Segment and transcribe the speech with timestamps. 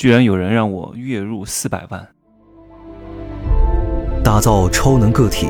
[0.00, 2.08] 居然有人让我月入四百万。
[4.24, 5.48] 打造超能个体，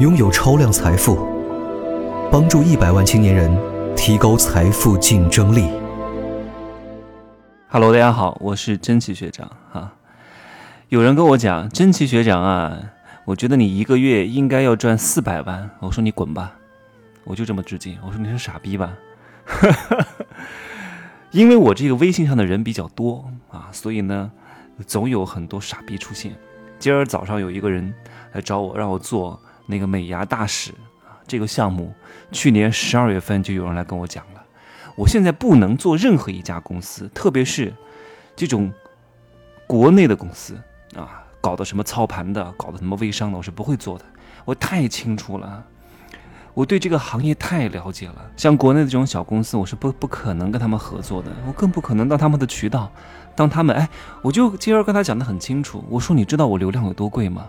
[0.00, 1.26] 拥有超量财富，
[2.30, 3.50] 帮助一百万青年人
[3.96, 5.70] 提高财富竞争力。
[7.68, 9.94] Hello，大家好，我是真奇学长哈。
[10.90, 12.78] 有人跟我讲，真奇学长啊，
[13.24, 15.70] 我觉得你一个月应该要赚四百万。
[15.80, 16.52] 我说你滚吧，
[17.24, 17.96] 我就这么致敬。
[18.06, 18.92] 我说你是傻逼吧？
[21.32, 23.24] 因为我这个微信上的人比较多
[23.54, 24.30] 啊，所以呢，
[24.84, 26.36] 总有很多傻逼出现。
[26.80, 27.94] 今儿早上有一个人
[28.32, 30.72] 来找我，让我做那个美牙大使
[31.04, 31.94] 啊，这个项目
[32.32, 34.42] 去年十二月份就有人来跟我讲了。
[34.96, 37.72] 我现在不能做任何一家公司，特别是
[38.34, 38.72] 这种
[39.66, 40.60] 国内的公司
[40.96, 44.04] 啊，搞的什么操盘的，搞的什么微商的，我是不会做的。
[44.44, 45.64] 我太清楚了。
[46.54, 52.88] 我对这个行业太了解了，像国内的这种小公司，我是不不可能跟他们合作的，我更不可能当他们的渠道，
[53.34, 53.88] 当他们哎，
[54.22, 57.46] 我就今儿跟他讲的很清楚，我说你知道我流量有多贵吗？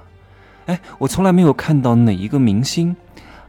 [0.66, 2.96] 哎，我从来没有看到哪一个明星，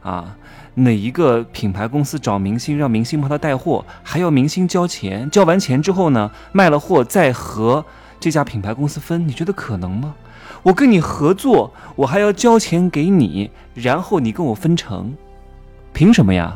[0.03, 0.37] 啊，
[0.75, 7.83] 哪一个品牌公司找明星让明星帮他带货，还要明星交钱，交完钱之后呢，卖了货再和
[8.19, 10.13] 这家品牌公司分，你觉得可能吗？
[10.61, 15.15] 我跟你合作，我还要交钱给你，然后你跟我分成。
[15.97, 16.55] 凭什么呀？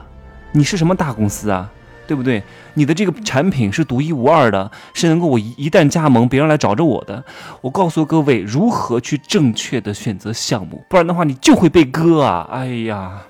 [0.52, 1.68] 你是什么大公司啊？
[2.06, 2.44] 对不对？
[2.76, 7.24] 你的这个产品是独一无二的，是能够我一一旦加盟，别人来找着我的。
[7.62, 12.48] 我告诉各位如何去正确的选择项目，不然的话你就会被割啊！
[12.52, 13.24] 哎呀，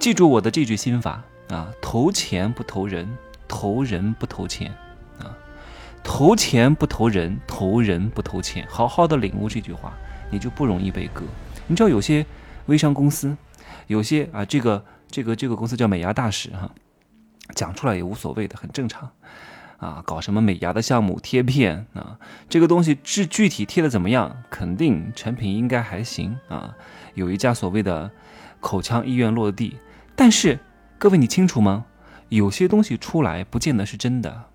[0.00, 3.08] 记住我的这句心法啊：投钱不投人，
[3.46, 4.74] 投人不投钱
[5.20, 5.30] 啊！
[6.02, 8.66] 投钱不投人，投人不投钱。
[8.68, 9.92] 好好的领悟这句话，
[10.32, 11.22] 你就不容易被割。
[11.68, 12.26] 你知道有些
[12.66, 13.36] 微商公司。
[13.86, 16.70] 有些啊，这个这个这个公司叫美牙大使哈，
[17.54, 19.10] 讲出来也无所谓的，很正常
[19.78, 20.02] 啊。
[20.06, 22.18] 搞什么美牙的项目贴片啊，
[22.48, 26.74] 这个东西具具体贴的怎么样，肯定产品应该还行啊。
[27.14, 28.10] 有一家所谓的
[28.60, 29.76] 口腔医院落地，
[30.14, 30.58] 但是
[30.98, 31.86] 各位你清楚吗？
[32.28, 34.49] 有些东西出来不见得是真的。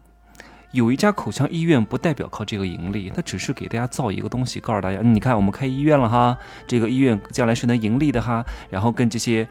[0.75, 6.37] 有一家口腔医院不代表靠这个盈利，它只是给大家造一个东西，告诉大家，你看我们开医院了哈，
[6.67, 8.45] 这个医院将来是能盈利的哈。
[8.69, 9.47] 然后跟这些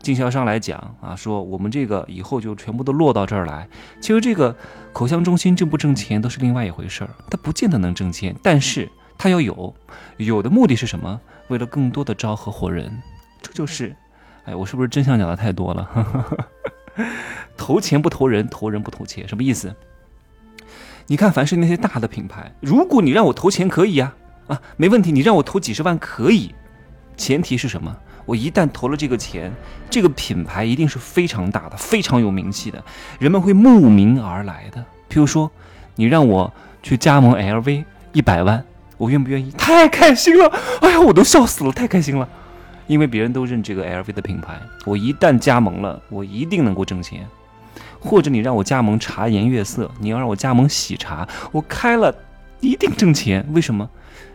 [0.00, 3.68] 经销商来讲啊，说我们这个以后就全部都落到这儿来。
[4.00, 4.54] 其实这个
[4.92, 9.74] 口腔中心挣不挣钱都是另外一回事儿，它不见得能挣钱，但是它要有，
[10.16, 11.20] 有的目的是什么？
[11.48, 13.02] 为了更多的招合伙人，
[13.42, 13.96] 这就是，
[14.44, 15.90] 哎，我是不是真相讲的太多了？
[17.56, 19.74] 投钱不投人，投人不投钱，什么意思？
[21.10, 24.12] 你看，凡是那些大的品牌，如果你让我投钱可以呀，
[24.46, 26.54] 啊，没问题，你让我投几十万可以，
[27.16, 27.96] 前提是什么？
[28.26, 29.50] 我一旦投了这个钱，
[29.88, 32.84] 这个品牌一定是非常大的、非常有名气的，
[33.18, 34.84] 人们会慕名而来的。
[35.08, 35.50] 譬如说，
[35.94, 36.52] 你让我
[36.82, 38.62] 去加盟 LV 一百万，
[38.98, 39.50] 我愿不愿意？
[39.52, 40.52] 太开心了！
[40.82, 42.28] 哎呀，我都笑死了，太开心了，
[42.86, 47.26] 因为别人都认这个 LV 的品牌，我一旦加盟了，我一定能够挣钱。
[48.00, 52.14] 或者你让我加盟茶颜悦色，你要让我加盟喜茶，我开了
[52.60, 53.46] 一定挣钱。
[53.52, 53.88] 为什么？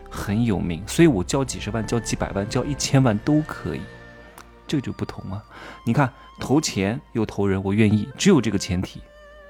[0.09, 3.81] 很有名，所以我交几十万、交几百万、交一千万都可以。
[4.68, 5.44] 这就不同啊！
[5.85, 6.09] 你看，
[6.40, 9.01] 投钱又投人，我愿意，只有这个前提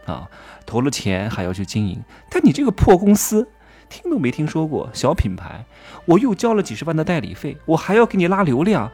[0.06, 0.28] 啊。
[0.66, 3.48] 投了钱还要去经营，但你这个破公司，
[3.90, 5.66] 听都没听说过，小品牌，
[6.06, 8.90] 我又交了几十万的代理费，我还要给你拉流量，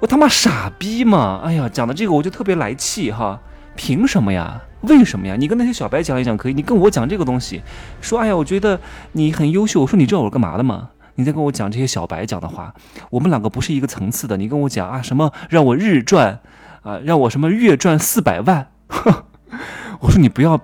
[0.00, 1.42] 我他妈傻逼吗？
[1.44, 3.40] 哎呀，讲的这个我就特别来气哈。
[3.76, 4.60] 凭什么呀？
[4.82, 5.34] 为什么呀？
[5.38, 7.62] 你跟那些小白讲一讲可以，你跟我讲这个东西，
[8.00, 8.78] 说哎呀，我觉得
[9.12, 9.80] 你很优秀。
[9.80, 10.90] 我说你知道我干嘛的吗？
[11.14, 12.74] 你在跟我讲这些小白讲的话，
[13.08, 14.36] 我们两个不是一个层次的。
[14.36, 16.40] 你跟我讲啊什么让我日赚
[16.82, 18.68] 啊，让我什么月赚四百万？
[20.00, 20.60] 我说你不要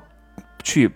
[0.62, 0.90] 去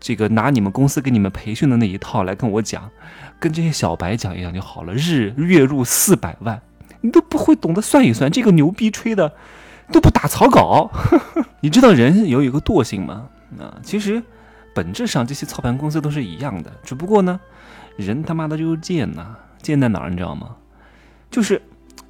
[0.00, 2.90] 这个拿你们公司给你们培训的那一套来跟我讲，
[3.38, 4.92] 跟这些小白讲一讲就好了。
[4.94, 6.60] 日月入四百万，
[7.02, 9.32] 你都不会懂得算一算，这个牛逼吹的。
[9.92, 10.90] 都不打草稿，
[11.60, 13.28] 你知道人有一个惰性吗？
[13.58, 14.22] 啊，其实
[14.74, 17.38] 本质上这些操盘公司都是一样的，只不过呢，
[17.96, 20.56] 人他妈的就是贱呐，贱在哪儿你知道吗？
[21.30, 21.60] 就是。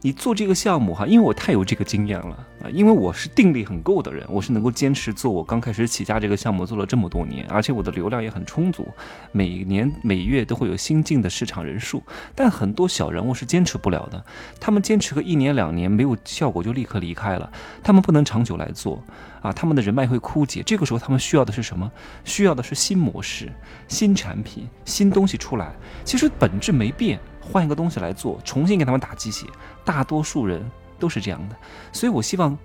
[0.07, 5.33] 你做这个项目哈，因为我太有这个经验了啊，因为我是定力很够的人，我是能够坚持做。
[5.33, 8.87] 我刚开始起家这个项目做了这么多年，而且我的流量也很充足，
[9.33, 12.01] 每年每月都会有新进的市场人数。
[12.37, 14.25] 但很多小人物是坚持不了的，
[14.61, 17.51] 他们坚持个一年两年没有效果就立刻离开了，
[17.83, 19.03] 他们不能长久来做
[19.43, 20.63] 啊，他们的人脉会枯竭。
[20.63, 21.91] 这个时候他们需要的是什么？
[22.25, 23.51] 需要的是新模式、
[23.89, 25.75] 新产品、新东西出来。
[26.05, 27.19] 其实本质没变。
[27.47, 29.47] 换一个东西来做，重新给他们打鸡血，
[29.85, 31.57] 大多数人都是这样的，
[31.93, 32.59] 所以我希望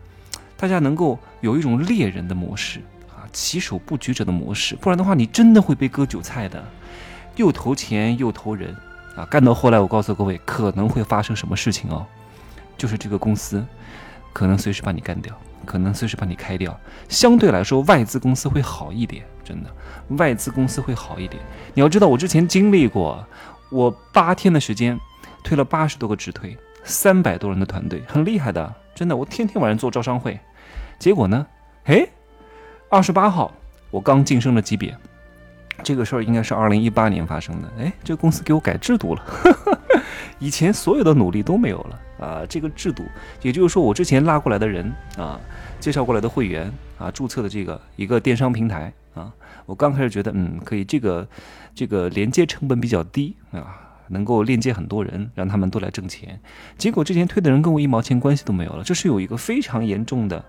[0.57, 2.79] 大家能够有一种猎人的模式
[3.09, 6.63] 啊，棋手不举者的模式，不然的话，你真的会被割韭菜的，
[7.35, 8.75] 又投钱又投人
[9.15, 9.25] 啊！
[9.25, 12.05] 干到后来，我告诉各位，可能会发生什么事情哦，
[12.77, 13.65] 就是这个公司
[14.33, 15.35] 可能随时把你干掉，
[15.65, 16.79] 可能随时把你开掉。
[17.09, 19.69] 相对来说，外资公司会好一点，真的，
[20.15, 21.41] 外资公司会好一点。
[21.73, 23.25] 你要知道，我之前经历过，
[23.71, 24.99] 我八天的时间
[25.43, 30.39] 推了八十多个直推，三百多人的团队，很厉害的，真的，我天天晚上做招商会。
[30.99, 31.47] 结果呢？
[31.85, 32.07] 哎，
[32.89, 33.51] 二十八号
[33.89, 34.95] 我刚晋升了级别，
[35.83, 37.67] 这个事儿应该是二零一八年发生的。
[37.79, 39.23] 哎，这个公司给我改制度了，
[40.37, 42.41] 以前所有的努力都没有了啊！
[42.47, 43.03] 这个制度，
[43.41, 45.39] 也就是说我之前拉过来的人啊，
[45.79, 49.33] 介绍过来的会员啊，注册的这个一个电商平台啊，
[49.65, 51.27] 我刚开始觉得嗯可以，这个
[51.73, 56.39] 这个连接成本比较低啊，能够链接很多人，让他们都来挣钱。
[56.77, 60.43] 结果之前推的人跟我一毛钱关系都没有了，这是有一个非常严重的。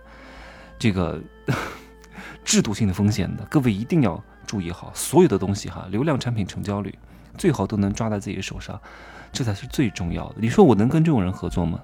[0.78, 1.20] 这个
[2.44, 6.92] 制度性的风险的，各位一定要注意好，所有的东西哈，流量产品成交率
[7.38, 8.80] 最好都能抓在自己手上，
[9.32, 10.36] 这才是最重要的。
[10.38, 11.80] 你说我能跟这种人合作吗？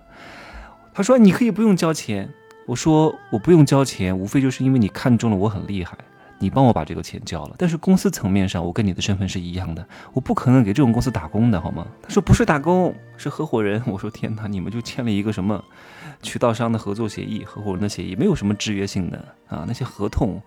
[0.92, 2.28] 他说你可以不用交钱，
[2.66, 5.96] 我说我不用交钱，无非就是因为你看中了我很厉害。
[6.38, 11.86] 你帮我把这个钱交了，但是公司层面上，我跟你的身份是一样的，我不可能给这种公司打工的，好吗？
[12.02, 13.82] 他说不是打工，是合伙人。
[13.86, 15.62] 我说天哪，你们就签了一个什么
[16.22, 19.18] 渠道商的合作协议、合伙人的协议，没有什么制约性的
[19.48, 19.64] 啊。
[19.66, 20.40] 那些合同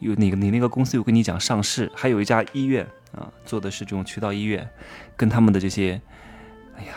[0.00, 2.86] 有那个你那个公司有跟你讲上市，还有一家医院
[3.16, 4.68] 啊，做的是这种渠道医院，
[5.16, 6.00] 跟他们的这些，
[6.76, 6.92] 哎呀，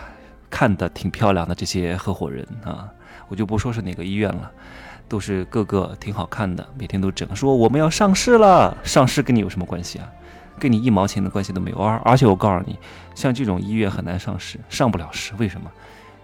[0.50, 2.90] 看的挺漂亮的这些合伙人啊，
[3.30, 4.52] 我就不说是哪个医院了。
[5.12, 10.10] 都是个个挺好看的，每天都整说我们要上市了，上市跟你有什么关系啊？
[10.58, 11.78] 跟你一毛钱的关系都没有。
[11.78, 12.80] 而而且我告诉你，
[13.14, 15.34] 像这种医院很难上市，上不了市。
[15.38, 15.70] 为什么？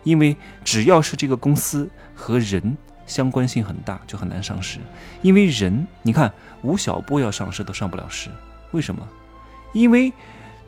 [0.03, 4.79] 因为只要是这个公司和人相关性很大，就很难上市。
[5.21, 6.31] 因为人，你看
[6.61, 8.29] 吴晓波要上市都上不了市，
[8.71, 9.05] 为什么？
[9.73, 10.13] 因为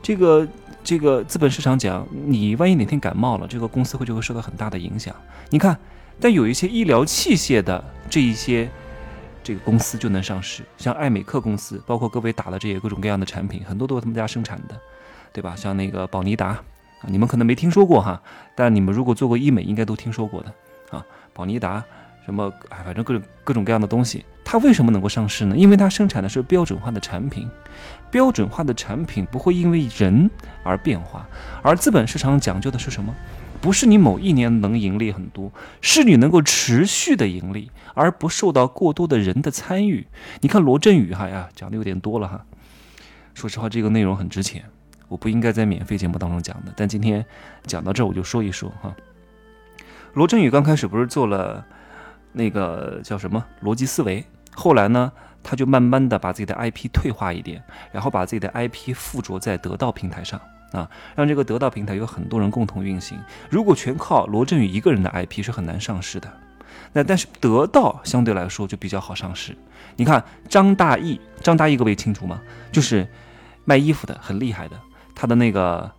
[0.02, 0.46] 这个
[0.84, 5.16] 这个资本市场讲，你万一哪天感冒了，这个公司会就会受到很大的影响。
[5.48, 5.74] 你看。
[6.20, 8.68] 但有一些医疗器械的这一些
[9.42, 14.78] 这个公司就能上市，像爱美克公司，包括各位打的这些各种各样的产品，很多都是他们家生产的，
[15.32, 15.56] 对吧？
[15.56, 16.62] 像那个宝尼达啊，
[17.06, 18.20] 你们可能没听说过哈，
[18.54, 20.52] 但你们如果做过医美，应该都听说过的
[20.90, 21.04] 啊。
[21.32, 21.82] 宝尼达
[22.26, 25.56] 什么，哎，反正各种各种各样的东西，它为什么能够上市呢？
[25.56, 27.48] 因为它生产的是标准化的产品，
[28.10, 30.30] 标准化的产品不会因为人
[30.62, 31.26] 而变化，
[31.62, 33.14] 而资本市场讲究的是什么？
[33.60, 40.06] 不是你某一年能盈利很多，是你能够持续的盈利，而不受到过多的人的参与。
[40.40, 42.44] 你看罗振宇哈呀，讲的有点多了哈。
[43.34, 44.64] 说实话，这个内容很值钱，
[45.08, 47.24] 我不应该在免费节目当中讲的，但今天
[47.64, 48.94] 讲到这，我就说一说哈。
[50.14, 51.64] 罗振宇刚开始不是做了
[52.32, 55.12] 那个叫什么逻辑思维，后来呢，
[55.42, 57.62] 他就慢慢的把自己的 IP 退化一点，
[57.92, 60.40] 然后把自己的 IP 附着在得到平台上。
[60.72, 63.18] 啊，让这个得到平台有很多人共同运行。
[63.48, 66.32] 如果全靠罗振宇一个人的 IP 是很难上市的。
[66.92, 69.56] 那但是得到相对来说就比较好上市。
[69.96, 72.40] 你看张大奕，张大奕各位清楚吗？
[72.72, 73.06] 就是
[73.64, 74.76] 卖衣服的，很厉害的。
[75.14, 75.90] 他的那个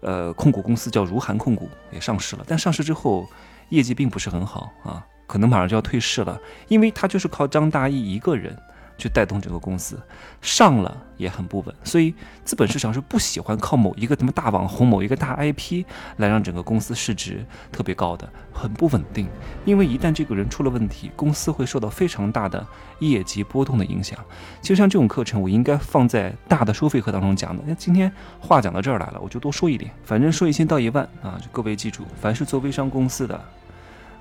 [0.00, 2.44] 呃控股公司叫如涵控股，也上市了。
[2.46, 3.26] 但上市之后
[3.70, 6.38] 业绩并不是很好啊，可能马上就要退市了，
[6.68, 8.56] 因为他就是靠张大奕一个人。
[8.98, 9.98] 去带动整个公司，
[10.42, 12.12] 上了也很不稳，所以
[12.44, 15.84] 资本市场是不喜欢靠某一个什么大网红、某一个大 IP
[16.16, 19.28] 来让整个公司市值特别高的，很不稳定。
[19.64, 22.66] 因为一旦这个人出了问题，公司会受到非常大的
[22.98, 24.18] 业绩波动的影响。
[24.60, 27.62] 其实像这种课程，我应该放在大的收费课当中讲的。
[27.64, 31.38] 那今天话讲到这儿来了，我就多说一点，反正说一千道一万啊！
[31.40, 33.36] 就各位记住，凡是做微商公司的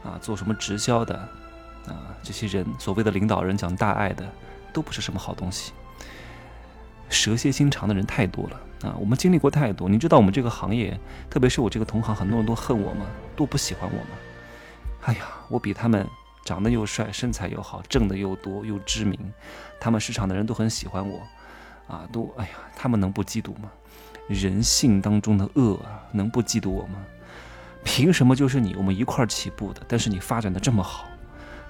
[0.03, 1.15] 啊，做什么直销的
[1.87, 4.23] 啊，这些人所谓的领导人讲大爱的。
[4.73, 5.71] 都不是什么好东西，
[7.09, 8.95] 蛇蝎心肠的人太多了啊！
[8.99, 13.05] 我们经历过太多，你知道我们这个行业，特别是我这个同行，很多人都恨我吗？
[13.35, 14.09] 都不喜欢我吗？
[15.03, 16.05] 哎呀，我比他们
[16.43, 19.17] 长得又帅，身材又好，挣的又多又知名，
[19.79, 21.21] 他们市场的人都很喜欢我，
[21.87, 23.71] 啊，都哎呀，他们能不嫉妒吗？
[24.27, 27.03] 人性当中的恶啊，能不嫉妒我吗？
[27.83, 31.07] 凭什么就是你，我们一块儿起步的，但是你发展的这么好？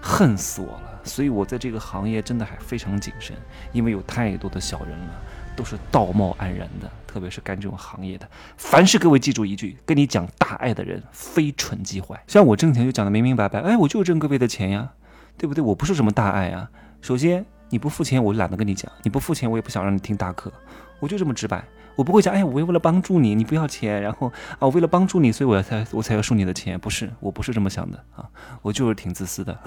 [0.02, 1.02] 恨死我了！
[1.04, 3.36] 所以我在这个行业真的还非常谨慎，
[3.72, 5.22] 因为有太多的小人了，
[5.56, 8.30] 都是道貌岸然的，特别是干这种行业的。
[8.58, 12.22] 凡是各位记住一句，跟你讲大爱的人，非蠢即坏。
[12.28, 14.92] 像我挣钱就讲的明明白白，哎，我就挣各位的钱呀，
[15.38, 15.64] 对不对？
[15.64, 16.70] 我不是什么大爱啊。
[17.02, 20.52] 首先你不付钱，我懒得跟你讲；你不付钱，我也不想让你听大课，
[21.00, 21.64] 我就这么直白。
[21.98, 28.24] 我不会讲，哎，我为了帮助你，你不要钱，然后啊，我为了帮助你，所以我才我才要收你的钱，不是，我不是这么想的啊，
[28.62, 29.58] 我就是挺自私的。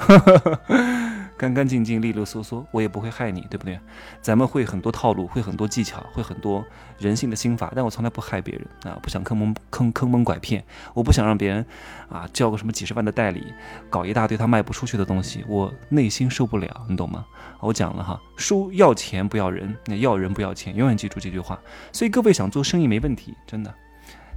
[1.40, 3.80] 干干净净、利利索索，我也不会害你，对不对？
[4.20, 6.62] 咱们会很多套路，会很多技巧，会很多
[6.99, 11.64] 人性的心法，但我从来不害别人啊，不想坑蒙坑坑蒙拐骗，我不想让别人
[12.11, 13.54] 啊交个什么几十万的代理，
[13.88, 17.25] 搞一大堆他卖不出去的东西，我内心受不了，你懂吗？
[17.61, 21.59] 我讲了哈，书要钱不要人，那要人不要钱，永远记住这句话。
[21.90, 23.75] 所以各位想做生意没问题，真的。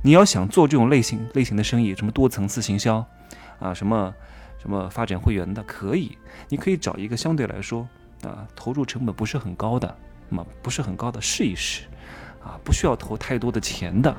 [0.03, 3.05] 你要想做这种类型类型的生意，什么多层次行销，
[3.59, 4.13] 啊，什么
[4.63, 6.17] 什么发展会员的，可以，
[6.47, 7.85] 你可以找一个相对来说
[8.23, 9.93] 啊，投入成本不是很高的，
[10.29, 11.83] 那么不是很高的试一试，
[12.41, 14.15] 啊，不需要投太多的钱的，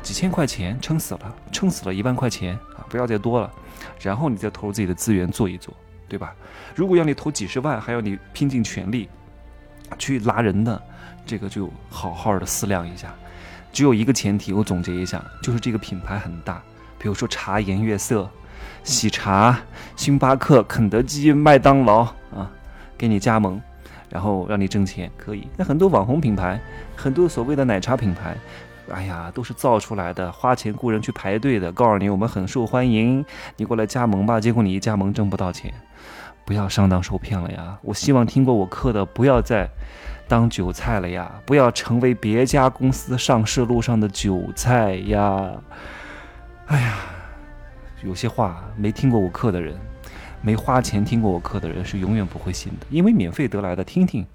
[0.00, 3.52] 几千块钱撑死了，撑死了一万块钱啊，不要再多了，
[4.00, 5.74] 然后你再投入自己的资源做一做，
[6.08, 6.32] 对吧？
[6.76, 9.08] 如果要你投几十万，还要你拼尽全力
[9.98, 10.80] 去拉人的，
[11.26, 13.12] 这个就好好的思量一下。
[13.72, 16.62] 只有一个前提，我总结一下，就是这个品牌很大。
[16.98, 18.28] 比如说茶颜悦色、
[18.88, 19.58] 喜茶、
[19.96, 22.00] 星巴克、肯德基、麦当劳
[22.34, 22.50] 啊，
[22.96, 23.60] 给你加盟，
[24.08, 25.46] 然后让你挣钱，可以。
[25.56, 26.60] 那很多网红品牌，
[26.96, 28.36] 很多所谓的奶茶品牌，
[28.90, 33.24] 哎呀，都是造出来的，花钱雇人去排队的，告诉你我们很受欢迎，
[33.56, 34.40] 你过来加盟吧。
[34.40, 35.72] 结果你一加盟挣不到钱，
[36.44, 37.78] 不要上当受骗了呀！
[37.82, 39.68] 我希望听过我课的，不要再。
[40.26, 41.32] 当韭菜了呀！
[41.46, 45.52] 不要成为别家公司上市路上的韭菜呀！
[46.66, 46.96] 哎呀，
[48.04, 49.76] 有些话没听过我课的人，
[50.42, 54.26] 没花钱听过我课的人是永远不会信的，因为免费得来的，听听，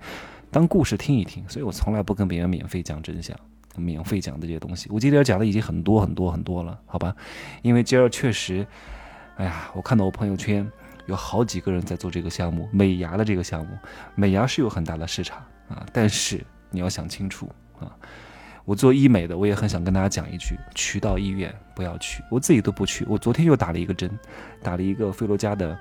[0.51, 1.43] 当故事听一听。
[1.48, 3.38] 所以我从来不跟别人免费讲真相，
[3.75, 4.89] 免费讲这些东西。
[4.91, 7.15] 我今天讲的已经很多很多很多了，好吧？
[7.62, 8.65] 因为今儿确实，
[9.38, 10.70] 哎呀，我看到我朋友圈
[11.05, 13.77] 有好几个人在做这个项目，美牙的这个项目，
[14.15, 15.43] 美牙是有很大的市场。
[15.70, 15.84] 啊！
[15.93, 17.88] 但是你要想清楚啊！
[18.65, 23.05] 我做医美的，我也很想跟大家讲一句：渠道医院不要去，我自己都不去。
[23.10, 24.10] 我昨天又打了一个针，
[24.62, 25.77] 打了一个菲洛嘉的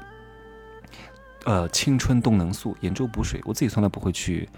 [1.45, 3.41] 呃青春动能素眼周补水。
[3.45, 4.49] 我自己从来不会去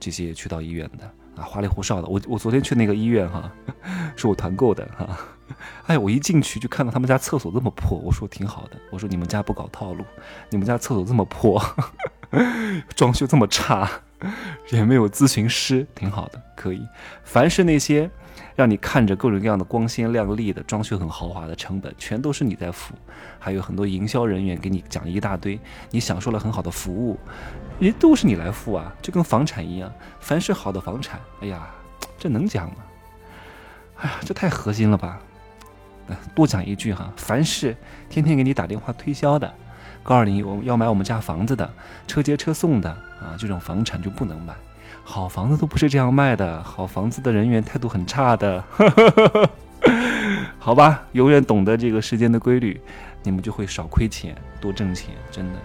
[0.00, 1.04] 这些渠道医院的
[1.36, 2.08] 啊，花里胡哨的。
[2.08, 3.52] 我我昨天去那个医院哈，
[4.16, 5.18] 是我团购的哈。
[5.86, 8.78] 哎，我一进去就看到他们家厕所这么破，我说挺好的。
[8.90, 10.02] 我说你们家不搞套路，
[10.48, 11.62] 你们家厕所这么破，
[12.96, 13.90] 装修这么差。
[14.70, 16.86] 也没有咨询师，挺好的，可以。
[17.24, 18.10] 凡是那些
[18.54, 22.94] 让你看着各种各样的光鲜亮丽的装修很豪华的成本，全都是你在付。
[23.38, 25.58] 还有很多营销人员给你讲一大堆，
[25.90, 27.18] 你享受了很好的服务，
[27.78, 29.92] 也都是你来付啊，就跟房产一样。
[30.20, 31.68] 凡是好的房产，哎呀，
[32.18, 32.76] 这能讲吗？
[33.96, 35.20] 哎呀，这太核心了吧！
[36.34, 37.76] 多讲一句哈，凡是
[38.08, 39.54] 天天给你打电话推销的。
[40.04, 41.68] 告诉你，我要买我们家房子的，
[42.06, 44.54] 车接车送的啊，这种房产就不能买。
[45.02, 48.62] 好房子都不是这样卖的，好房子的人员态度很差的。
[50.58, 52.80] 好吧，永远懂得这个时间的规律，
[53.22, 55.14] 你们就会少亏钱，多挣钱。
[55.30, 55.58] 真的，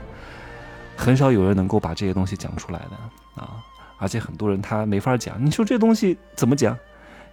[0.96, 3.64] 很少有人能够把这些东西讲出来的啊，
[3.98, 5.36] 而且很多人他没法讲。
[5.46, 6.78] 你说这东西怎么讲？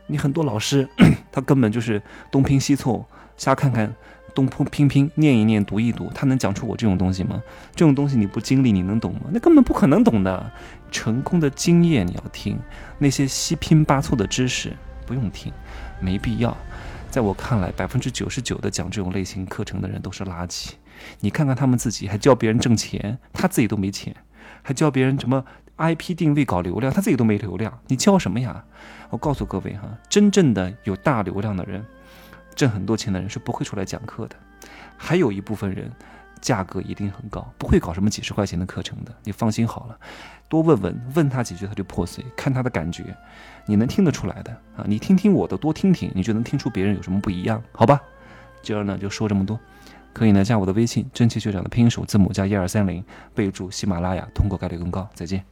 [0.08, 0.88] 你很多老师
[1.30, 3.04] 他根本就是东拼西凑，
[3.36, 3.94] 瞎看看。
[4.36, 7.42] 东扑拼拼念一念读一读，他能讲出我这种东西吗？
[7.74, 9.22] 这种东西你不经历你能懂吗？
[9.32, 10.52] 那根本不可能懂的。
[10.90, 12.58] 成功的经验你要听，
[12.98, 14.76] 那些七拼八凑的知识
[15.06, 15.50] 不用听，
[16.00, 16.54] 没必要。
[17.10, 20.72] 在我看来，百分之九十九的讲这种类型课程的人都是垃圾。
[21.20, 24.12] 你看看他们自己，还教别人挣钱，他自己都没钱；
[24.62, 25.44] 还教别人什么
[25.78, 27.80] IP 定位搞流量，他自己都没流量。
[27.88, 28.64] 你教什么呀？
[29.08, 31.84] 我告诉各位哈，真正的有大流量的人。
[32.56, 34.36] 挣很多钱的人是不会出来讲课的，
[34.96, 35.92] 还有一部分人
[36.40, 39.14] 价格一定很高，不会搞什么几十块钱的课程的。
[39.22, 39.98] 你放心好了，
[40.48, 43.04] 多问问问他几句他就破碎，看他的感觉，
[43.66, 44.84] 你能听得出来的啊。
[44.86, 48.00] 你听听我的，多听听，你就能听出别人有什么不一样，好吧？
[48.62, 49.60] 今儿呢就说这么多，
[50.12, 55.08] 可以呢加我的微信，真奇学长的拼音首字母加一二三零，备注喜马拉雅，通过概率更高。
[55.14, 55.44] 再见。